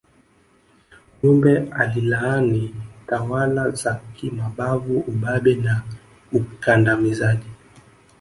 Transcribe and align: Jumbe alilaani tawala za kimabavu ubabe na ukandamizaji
Jumbe 1.23 1.69
alilaani 1.71 2.75
tawala 3.07 3.69
za 3.69 4.01
kimabavu 4.15 4.97
ubabe 5.07 5.55
na 5.55 5.83
ukandamizaji 6.31 7.49